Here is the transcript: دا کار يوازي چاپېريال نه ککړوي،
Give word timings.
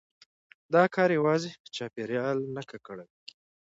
دا 0.73 0.83
کار 0.95 1.09
يوازي 1.19 1.51
چاپېريال 1.75 2.37
نه 2.55 2.61
ککړوي، 2.69 3.09